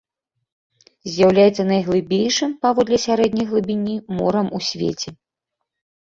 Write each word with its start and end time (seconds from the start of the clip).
З'яўляецца 1.15 1.65
найглыбейшым 1.71 2.55
паводле 2.65 2.97
сярэдняй 3.05 3.45
глыбіні 3.51 3.93
морам 4.21 4.47
у 4.61 4.63
свеце. 4.69 5.09